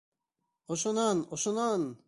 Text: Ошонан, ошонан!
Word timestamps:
Ошонан, 0.71 1.17
ошонан! 1.33 1.81